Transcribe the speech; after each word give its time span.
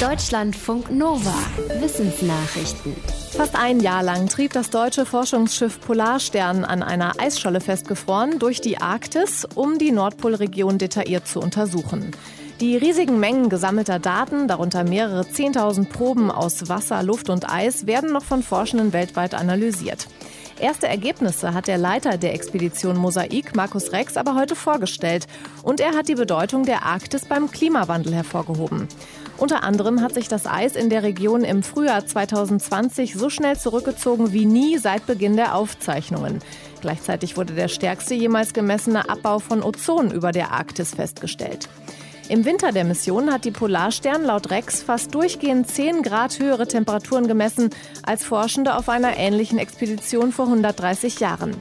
Deutschlandfunk 0.00 0.90
Nova. 0.90 1.32
Wissensnachrichten. 1.80 2.94
Fast 3.30 3.56
ein 3.56 3.80
Jahr 3.80 4.02
lang 4.02 4.28
trieb 4.28 4.52
das 4.52 4.68
deutsche 4.68 5.06
Forschungsschiff 5.06 5.80
Polarstern 5.80 6.66
an 6.66 6.82
einer 6.82 7.18
Eisscholle 7.18 7.62
festgefroren 7.62 8.38
durch 8.38 8.60
die 8.60 8.76
Arktis, 8.76 9.46
um 9.54 9.78
die 9.78 9.92
Nordpolregion 9.92 10.76
detailliert 10.76 11.26
zu 11.26 11.40
untersuchen. 11.40 12.10
Die 12.60 12.76
riesigen 12.76 13.18
Mengen 13.20 13.48
gesammelter 13.48 13.98
Daten, 13.98 14.48
darunter 14.48 14.84
mehrere 14.84 15.22
10.000 15.22 15.88
Proben 15.88 16.30
aus 16.30 16.68
Wasser, 16.68 17.02
Luft 17.02 17.30
und 17.30 17.50
Eis, 17.50 17.86
werden 17.86 18.12
noch 18.12 18.24
von 18.24 18.42
Forschenden 18.42 18.92
weltweit 18.92 19.34
analysiert. 19.34 20.08
Erste 20.58 20.88
Ergebnisse 20.88 21.54
hat 21.54 21.68
der 21.68 21.78
Leiter 21.78 22.18
der 22.18 22.34
Expedition 22.34 22.96
Mosaik, 22.96 23.54
Markus 23.56 23.92
Rex, 23.92 24.18
aber 24.18 24.34
heute 24.34 24.56
vorgestellt. 24.56 25.26
Und 25.62 25.80
er 25.80 25.94
hat 25.94 26.08
die 26.08 26.14
Bedeutung 26.14 26.64
der 26.64 26.84
Arktis 26.84 27.26
beim 27.26 27.50
Klimawandel 27.50 28.14
hervorgehoben. 28.14 28.88
Unter 29.38 29.62
anderem 29.62 30.00
hat 30.00 30.14
sich 30.14 30.28
das 30.28 30.46
Eis 30.46 30.76
in 30.76 30.88
der 30.88 31.02
Region 31.02 31.44
im 31.44 31.62
Frühjahr 31.62 32.06
2020 32.06 33.14
so 33.14 33.28
schnell 33.28 33.58
zurückgezogen 33.58 34.32
wie 34.32 34.46
nie 34.46 34.78
seit 34.78 35.06
Beginn 35.06 35.36
der 35.36 35.54
Aufzeichnungen. 35.54 36.40
Gleichzeitig 36.80 37.36
wurde 37.36 37.52
der 37.52 37.68
stärkste 37.68 38.14
jemals 38.14 38.54
gemessene 38.54 39.10
Abbau 39.10 39.38
von 39.38 39.62
Ozon 39.62 40.10
über 40.10 40.32
der 40.32 40.52
Arktis 40.52 40.94
festgestellt. 40.94 41.68
Im 42.28 42.44
Winter 42.44 42.72
der 42.72 42.84
Mission 42.84 43.32
hat 43.32 43.44
die 43.44 43.50
Polarstern 43.50 44.24
laut 44.24 44.50
Rex 44.50 44.82
fast 44.82 45.14
durchgehend 45.14 45.70
10 45.70 46.02
Grad 46.02 46.38
höhere 46.38 46.66
Temperaturen 46.66 47.28
gemessen 47.28 47.70
als 48.04 48.24
Forschende 48.24 48.74
auf 48.74 48.88
einer 48.88 49.16
ähnlichen 49.16 49.58
Expedition 49.58 50.32
vor 50.32 50.46
130 50.46 51.20
Jahren. 51.20 51.54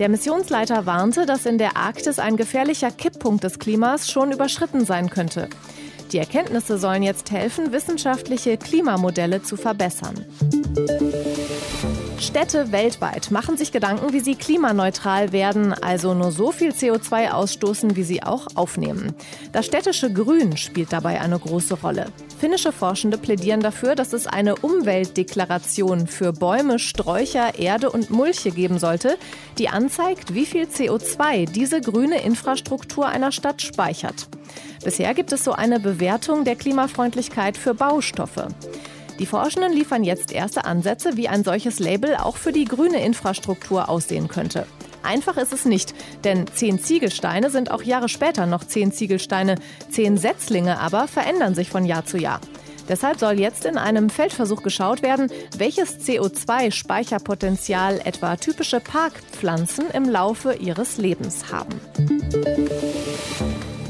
Der 0.00 0.08
Missionsleiter 0.08 0.86
warnte, 0.86 1.26
dass 1.26 1.46
in 1.46 1.58
der 1.58 1.76
Arktis 1.76 2.18
ein 2.18 2.36
gefährlicher 2.36 2.90
Kipppunkt 2.90 3.44
des 3.44 3.60
Klimas 3.60 4.10
schon 4.10 4.32
überschritten 4.32 4.84
sein 4.84 5.10
könnte. 5.10 5.48
Die 6.12 6.18
Erkenntnisse 6.18 6.78
sollen 6.78 7.02
jetzt 7.02 7.30
helfen, 7.30 7.72
wissenschaftliche 7.72 8.56
Klimamodelle 8.56 9.42
zu 9.42 9.56
verbessern. 9.56 10.24
Städte 12.24 12.72
weltweit 12.72 13.30
machen 13.30 13.58
sich 13.58 13.70
Gedanken, 13.70 14.14
wie 14.14 14.20
sie 14.20 14.34
klimaneutral 14.34 15.32
werden, 15.32 15.74
also 15.74 16.14
nur 16.14 16.32
so 16.32 16.52
viel 16.52 16.70
CO2 16.70 17.30
ausstoßen, 17.32 17.96
wie 17.96 18.02
sie 18.02 18.22
auch 18.22 18.46
aufnehmen. 18.54 19.14
Das 19.52 19.66
städtische 19.66 20.10
Grün 20.10 20.56
spielt 20.56 20.92
dabei 20.92 21.20
eine 21.20 21.38
große 21.38 21.74
Rolle. 21.74 22.06
Finnische 22.40 22.72
Forschende 22.72 23.18
plädieren 23.18 23.60
dafür, 23.60 23.94
dass 23.94 24.14
es 24.14 24.26
eine 24.26 24.56
Umweltdeklaration 24.56 26.06
für 26.06 26.32
Bäume, 26.32 26.78
Sträucher, 26.78 27.58
Erde 27.58 27.90
und 27.90 28.08
Mulche 28.10 28.52
geben 28.52 28.78
sollte, 28.78 29.18
die 29.58 29.68
anzeigt, 29.68 30.32
wie 30.32 30.46
viel 30.46 30.64
CO2 30.64 31.50
diese 31.50 31.82
grüne 31.82 32.22
Infrastruktur 32.22 33.06
einer 33.06 33.32
Stadt 33.32 33.60
speichert. 33.60 34.28
Bisher 34.82 35.12
gibt 35.12 35.32
es 35.32 35.44
so 35.44 35.52
eine 35.52 35.78
Bewertung 35.78 36.44
der 36.44 36.56
Klimafreundlichkeit 36.56 37.58
für 37.58 37.74
Baustoffe. 37.74 38.48
Die 39.18 39.26
Forschenden 39.26 39.72
liefern 39.72 40.02
jetzt 40.02 40.32
erste 40.32 40.64
Ansätze, 40.64 41.16
wie 41.16 41.28
ein 41.28 41.44
solches 41.44 41.78
Label 41.78 42.16
auch 42.16 42.36
für 42.36 42.52
die 42.52 42.64
grüne 42.64 43.04
Infrastruktur 43.04 43.88
aussehen 43.88 44.28
könnte. 44.28 44.66
Einfach 45.04 45.36
ist 45.36 45.52
es 45.52 45.66
nicht, 45.66 45.94
denn 46.24 46.46
zehn 46.46 46.80
Ziegelsteine 46.80 47.50
sind 47.50 47.70
auch 47.70 47.82
Jahre 47.82 48.08
später 48.08 48.46
noch 48.46 48.64
zehn 48.64 48.90
Ziegelsteine. 48.90 49.56
Zehn 49.90 50.16
Setzlinge 50.16 50.80
aber 50.80 51.06
verändern 51.06 51.54
sich 51.54 51.68
von 51.68 51.84
Jahr 51.84 52.06
zu 52.06 52.16
Jahr. 52.16 52.40
Deshalb 52.88 53.18
soll 53.18 53.38
jetzt 53.38 53.64
in 53.64 53.78
einem 53.78 54.10
Feldversuch 54.10 54.62
geschaut 54.62 55.02
werden, 55.02 55.30
welches 55.56 56.00
CO2-Speicherpotenzial 56.00 58.00
etwa 58.04 58.36
typische 58.36 58.80
Parkpflanzen 58.80 59.86
im 59.92 60.08
Laufe 60.08 60.54
ihres 60.54 60.98
Lebens 60.98 61.50
haben. 61.50 61.80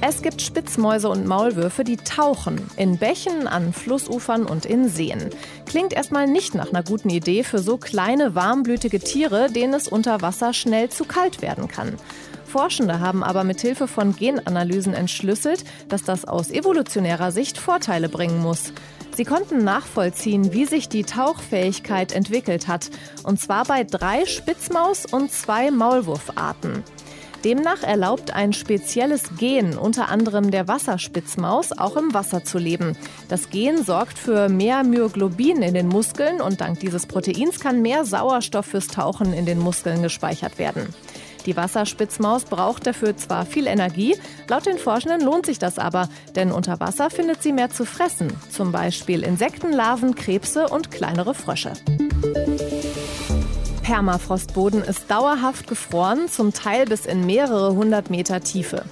Es 0.06 0.20
gibt 0.20 0.42
Spitzmäuse 0.42 1.08
und 1.08 1.26
Maulwürfe, 1.26 1.82
die 1.82 1.96
tauchen. 1.96 2.60
In 2.76 2.98
Bächen, 2.98 3.48
an 3.48 3.72
Flussufern 3.72 4.44
und 4.44 4.66
in 4.66 4.90
Seen. 4.90 5.30
Klingt 5.64 5.94
erstmal 5.94 6.26
nicht 6.26 6.54
nach 6.54 6.68
einer 6.68 6.82
guten 6.82 7.08
Idee 7.08 7.42
für 7.42 7.58
so 7.58 7.78
kleine, 7.78 8.34
warmblütige 8.34 9.00
Tiere, 9.00 9.50
denen 9.50 9.72
es 9.72 9.88
unter 9.88 10.20
Wasser 10.20 10.52
schnell 10.52 10.90
zu 10.90 11.06
kalt 11.06 11.40
werden 11.40 11.68
kann. 11.68 11.94
Forschende 12.44 13.00
haben 13.00 13.24
aber 13.24 13.44
mit 13.44 13.62
Hilfe 13.62 13.88
von 13.88 14.14
Genanalysen 14.14 14.92
entschlüsselt, 14.92 15.64
dass 15.88 16.02
das 16.02 16.26
aus 16.26 16.50
evolutionärer 16.50 17.32
Sicht 17.32 17.56
Vorteile 17.56 18.10
bringen 18.10 18.42
muss. 18.42 18.74
Sie 19.16 19.24
konnten 19.24 19.64
nachvollziehen, 19.64 20.52
wie 20.52 20.66
sich 20.66 20.90
die 20.90 21.04
Tauchfähigkeit 21.04 22.12
entwickelt 22.12 22.68
hat, 22.68 22.90
und 23.22 23.40
zwar 23.40 23.64
bei 23.64 23.84
drei 23.84 24.26
Spitzmaus- 24.26 25.06
und 25.10 25.32
zwei 25.32 25.70
Maulwurfarten. 25.70 26.84
Demnach 27.44 27.82
erlaubt 27.82 28.32
ein 28.32 28.54
spezielles 28.54 29.24
Gen, 29.38 29.76
unter 29.76 30.08
anderem 30.08 30.50
der 30.50 30.66
Wasserspitzmaus, 30.66 31.72
auch 31.72 31.96
im 31.96 32.14
Wasser 32.14 32.42
zu 32.42 32.56
leben. 32.56 32.96
Das 33.28 33.50
Gen 33.50 33.84
sorgt 33.84 34.18
für 34.18 34.48
mehr 34.48 34.82
Myoglobin 34.82 35.60
in 35.60 35.74
den 35.74 35.88
Muskeln 35.88 36.40
und 36.40 36.62
dank 36.62 36.80
dieses 36.80 37.04
Proteins 37.04 37.60
kann 37.60 37.82
mehr 37.82 38.06
Sauerstoff 38.06 38.64
fürs 38.64 38.86
Tauchen 38.86 39.34
in 39.34 39.44
den 39.44 39.58
Muskeln 39.58 40.02
gespeichert 40.02 40.58
werden. 40.58 40.88
Die 41.44 41.54
Wasserspitzmaus 41.54 42.44
braucht 42.44 42.86
dafür 42.86 43.14
zwar 43.18 43.44
viel 43.44 43.66
Energie, 43.66 44.16
laut 44.48 44.64
den 44.64 44.78
Forschenden 44.78 45.20
lohnt 45.20 45.44
sich 45.44 45.58
das 45.58 45.78
aber, 45.78 46.08
denn 46.34 46.50
unter 46.50 46.80
Wasser 46.80 47.10
findet 47.10 47.42
sie 47.42 47.52
mehr 47.52 47.68
zu 47.68 47.84
fressen, 47.84 48.32
zum 48.48 48.72
Beispiel 48.72 49.22
Insekten, 49.22 49.70
Larven, 49.70 50.14
Krebse 50.14 50.68
und 50.68 50.90
kleinere 50.90 51.34
Frösche. 51.34 51.72
Permafrostboden 53.84 54.82
ist 54.82 55.10
dauerhaft 55.10 55.66
gefroren, 55.66 56.26
zum 56.28 56.54
Teil 56.54 56.86
bis 56.86 57.04
in 57.04 57.26
mehrere 57.26 57.74
hundert 57.74 58.08
Meter 58.08 58.40
Tiefe. 58.40 58.86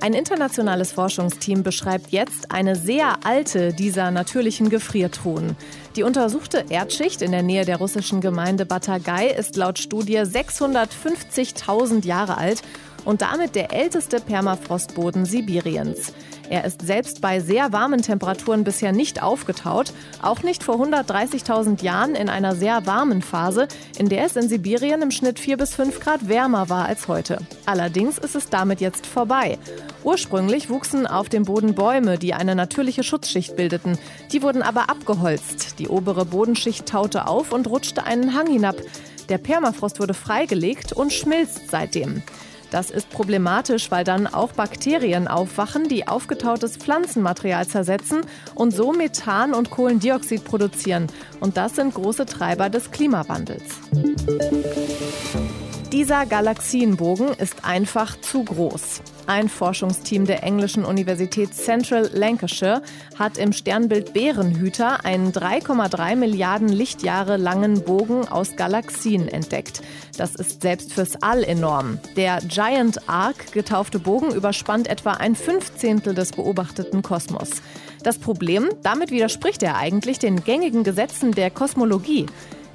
Ein 0.00 0.14
internationales 0.14 0.92
Forschungsteam 0.92 1.62
beschreibt 1.62 2.12
jetzt 2.12 2.50
eine 2.50 2.74
sehr 2.74 3.18
alte 3.24 3.74
dieser 3.74 4.10
natürlichen 4.10 4.70
Gefriertruhen. 4.70 5.54
Die 5.96 6.02
untersuchte 6.02 6.64
Erdschicht 6.70 7.20
in 7.20 7.32
der 7.32 7.42
Nähe 7.42 7.66
der 7.66 7.76
russischen 7.76 8.22
Gemeinde 8.22 8.64
Batagay 8.64 9.36
ist 9.36 9.56
laut 9.56 9.78
Studie 9.78 10.18
650.000 10.20 12.06
Jahre 12.06 12.38
alt 12.38 12.62
und 13.08 13.22
damit 13.22 13.54
der 13.54 13.72
älteste 13.72 14.20
Permafrostboden 14.20 15.24
Sibiriens. 15.24 16.12
Er 16.50 16.66
ist 16.66 16.82
selbst 16.82 17.22
bei 17.22 17.40
sehr 17.40 17.72
warmen 17.72 18.02
Temperaturen 18.02 18.64
bisher 18.64 18.92
nicht 18.92 19.22
aufgetaut, 19.22 19.94
auch 20.20 20.42
nicht 20.42 20.62
vor 20.62 20.74
130.000 20.74 21.82
Jahren 21.82 22.14
in 22.14 22.28
einer 22.28 22.54
sehr 22.54 22.84
warmen 22.84 23.22
Phase, 23.22 23.66
in 23.98 24.10
der 24.10 24.26
es 24.26 24.36
in 24.36 24.50
Sibirien 24.50 25.00
im 25.00 25.10
Schnitt 25.10 25.38
4 25.38 25.56
bis 25.56 25.74
5 25.74 26.00
Grad 26.00 26.28
wärmer 26.28 26.68
war 26.68 26.84
als 26.84 27.08
heute. 27.08 27.38
Allerdings 27.64 28.18
ist 28.18 28.36
es 28.36 28.50
damit 28.50 28.82
jetzt 28.82 29.06
vorbei. 29.06 29.58
Ursprünglich 30.04 30.68
wuchsen 30.68 31.06
auf 31.06 31.30
dem 31.30 31.44
Boden 31.44 31.74
Bäume, 31.74 32.18
die 32.18 32.34
eine 32.34 32.54
natürliche 32.54 33.04
Schutzschicht 33.04 33.56
bildeten. 33.56 33.96
Die 34.32 34.42
wurden 34.42 34.60
aber 34.60 34.90
abgeholzt. 34.90 35.78
Die 35.78 35.88
obere 35.88 36.26
Bodenschicht 36.26 36.84
taute 36.84 37.26
auf 37.26 37.52
und 37.52 37.68
rutschte 37.68 38.04
einen 38.04 38.34
Hang 38.34 38.48
hinab. 38.48 38.76
Der 39.30 39.38
Permafrost 39.38 39.98
wurde 39.98 40.14
freigelegt 40.14 40.92
und 40.92 41.10
schmilzt 41.10 41.70
seitdem. 41.70 42.22
Das 42.70 42.90
ist 42.90 43.08
problematisch, 43.10 43.90
weil 43.90 44.04
dann 44.04 44.26
auch 44.26 44.52
Bakterien 44.52 45.26
aufwachen, 45.26 45.88
die 45.88 46.06
aufgetautes 46.06 46.76
Pflanzenmaterial 46.76 47.66
zersetzen 47.66 48.20
und 48.54 48.72
so 48.72 48.92
Methan 48.92 49.54
und 49.54 49.70
Kohlendioxid 49.70 50.44
produzieren. 50.44 51.06
Und 51.40 51.56
das 51.56 51.76
sind 51.76 51.94
große 51.94 52.26
Treiber 52.26 52.68
des 52.68 52.90
Klimawandels. 52.90 53.64
Dieser 55.92 56.26
Galaxienbogen 56.26 57.28
ist 57.28 57.64
einfach 57.64 58.20
zu 58.20 58.44
groß. 58.44 59.00
Ein 59.26 59.48
Forschungsteam 59.48 60.26
der 60.26 60.42
englischen 60.42 60.84
Universität 60.84 61.54
Central 61.54 62.10
Lancashire 62.12 62.82
hat 63.18 63.38
im 63.38 63.54
Sternbild 63.54 64.12
Bärenhüter 64.12 65.06
einen 65.06 65.32
3,3 65.32 66.14
Milliarden 66.14 66.68
Lichtjahre 66.68 67.38
langen 67.38 67.84
Bogen 67.84 68.28
aus 68.28 68.54
Galaxien 68.56 69.28
entdeckt. 69.28 69.80
Das 70.18 70.34
ist 70.34 70.60
selbst 70.60 70.92
fürs 70.92 71.22
All 71.22 71.42
enorm. 71.42 71.98
Der 72.16 72.40
Giant 72.46 73.08
Arc 73.08 73.52
getaufte 73.52 73.98
Bogen 73.98 74.34
überspannt 74.34 74.88
etwa 74.88 75.12
ein 75.12 75.34
Fünfzehntel 75.34 76.14
des 76.14 76.32
beobachteten 76.32 77.00
Kosmos. 77.00 77.62
Das 78.02 78.18
Problem, 78.18 78.68
damit 78.82 79.10
widerspricht 79.10 79.62
er 79.62 79.76
eigentlich 79.76 80.18
den 80.18 80.44
gängigen 80.44 80.84
Gesetzen 80.84 81.32
der 81.32 81.50
Kosmologie. 81.50 82.26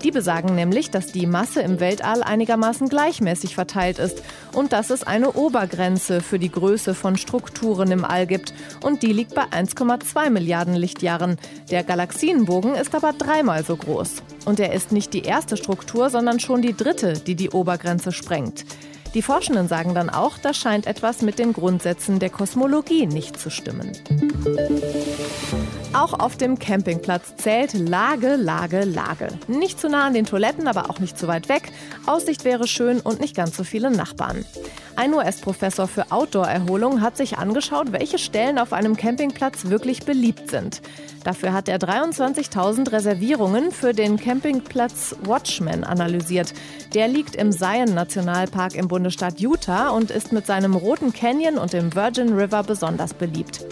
Die 0.03 0.11
besagen 0.11 0.53
nämlich, 0.53 0.91
dass 0.91 1.13
die 1.13 1.25
Masse 1.25 1.61
im 1.61 1.79
Weltall 1.79 2.23
einigermaßen 2.23 2.89
gleichmäßig 2.89 3.55
verteilt 3.55 3.99
ist 3.99 4.21
und 4.51 4.73
dass 4.73 4.89
es 4.89 5.03
eine 5.03 5.31
Obergrenze 5.31 6.19
für 6.19 6.39
die 6.39 6.51
Größe 6.51 6.93
von 6.93 7.15
Strukturen 7.15 7.89
im 7.89 8.03
All 8.03 8.27
gibt. 8.27 8.53
Und 8.83 9.01
die 9.01 9.13
liegt 9.13 9.33
bei 9.33 9.43
1,2 9.43 10.29
Milliarden 10.29 10.75
Lichtjahren. 10.75 11.37
Der 11.71 11.83
Galaxienbogen 11.83 12.75
ist 12.75 12.93
aber 12.93 13.13
dreimal 13.13 13.63
so 13.63 13.77
groß. 13.77 14.23
Und 14.45 14.59
er 14.59 14.73
ist 14.73 14.91
nicht 14.91 15.13
die 15.13 15.23
erste 15.23 15.55
Struktur, 15.55 16.09
sondern 16.09 16.41
schon 16.41 16.61
die 16.61 16.75
dritte, 16.75 17.13
die 17.13 17.35
die 17.35 17.51
Obergrenze 17.51 18.11
sprengt. 18.11 18.65
Die 19.13 19.21
Forschenden 19.21 19.67
sagen 19.67 19.93
dann 19.93 20.09
auch, 20.09 20.37
da 20.39 20.53
scheint 20.53 20.87
etwas 20.87 21.21
mit 21.21 21.37
den 21.37 21.53
Grundsätzen 21.53 22.19
der 22.19 22.31
Kosmologie 22.31 23.05
nicht 23.05 23.39
zu 23.39 23.51
stimmen. 23.51 23.91
Auch 25.93 26.13
auf 26.19 26.37
dem 26.37 26.57
Campingplatz 26.57 27.35
zählt 27.35 27.73
Lage, 27.73 28.35
Lage, 28.35 28.83
Lage. 28.83 29.27
Nicht 29.47 29.79
zu 29.79 29.89
nah 29.89 30.07
an 30.07 30.15
den 30.15 30.25
Toiletten, 30.25 30.67
aber 30.67 30.89
auch 30.89 30.97
nicht 30.97 31.19
zu 31.19 31.27
weit 31.27 31.49
weg. 31.49 31.71
Aussicht 32.07 32.45
wäre 32.45 32.67
schön 32.67 32.99
und 32.99 33.19
nicht 33.19 33.35
ganz 33.35 33.55
so 33.55 33.63
viele 33.63 33.91
Nachbarn. 33.91 34.43
Ein 34.95 35.13
US-Professor 35.13 35.87
für 35.87 36.11
Outdoor-Erholung 36.11 37.01
hat 37.01 37.15
sich 37.15 37.37
angeschaut, 37.37 37.91
welche 37.91 38.17
Stellen 38.17 38.57
auf 38.57 38.73
einem 38.73 38.97
Campingplatz 38.97 39.65
wirklich 39.65 40.03
beliebt 40.03 40.49
sind. 40.49 40.81
Dafür 41.23 41.53
hat 41.53 41.69
er 41.69 41.77
23.000 41.77 42.91
Reservierungen 42.91 43.71
für 43.71 43.93
den 43.93 44.17
Campingplatz 44.17 45.15
Watchman 45.23 45.83
analysiert. 45.83 46.53
Der 46.95 47.07
liegt 47.07 47.35
im 47.35 47.51
Zion-Nationalpark 47.51 48.73
im 48.73 48.87
Bundesstaat 48.87 49.39
Utah 49.39 49.89
und 49.89 50.09
ist 50.09 50.31
mit 50.31 50.47
seinem 50.47 50.75
roten 50.75 51.13
Canyon 51.13 51.59
und 51.59 51.73
dem 51.73 51.93
Virgin 51.93 52.33
River 52.33 52.63
besonders 52.63 53.13
beliebt. 53.13 53.63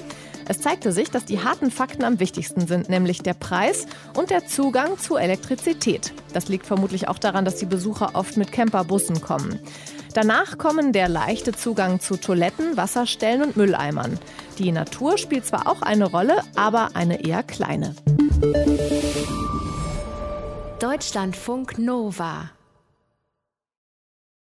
Es 0.52 0.60
zeigte 0.60 0.92
sich, 0.92 1.10
dass 1.10 1.24
die 1.24 1.42
harten 1.42 1.72
Fakten 1.72 2.04
am 2.04 2.20
wichtigsten 2.20 2.68
sind, 2.68 2.90
nämlich 2.90 3.24
der 3.24 3.34
Preis 3.34 3.86
und 4.18 4.32
der 4.32 4.48
Zugang 4.48 4.98
zu 4.98 5.16
Elektrizität. 5.16 6.12
Das 6.34 6.50
liegt 6.50 6.66
vermutlich 6.66 7.08
auch 7.08 7.20
daran, 7.20 7.46
dass 7.46 7.56
die 7.56 7.66
Besucher 7.66 8.16
oft 8.16 8.36
mit 8.36 8.52
Camperbussen 8.52 9.22
kommen. 9.22 9.62
Danach 10.14 10.58
kommen 10.58 10.92
der 10.92 11.08
leichte 11.08 11.54
Zugang 11.54 12.02
zu 12.02 12.18
Toiletten, 12.18 12.76
Wasserstellen 12.76 13.44
und 13.44 13.56
Mülleimern. 13.56 14.20
Die 14.58 14.74
Natur 14.74 15.18
spielt 15.18 15.46
zwar 15.46 15.68
auch 15.68 15.84
eine 15.84 16.12
Rolle, 16.12 16.42
aber 16.58 16.90
eine 16.96 17.24
eher 17.26 17.44
kleine. 17.44 17.96
Deutschlandfunk 20.82 21.78
Nova 21.78 22.52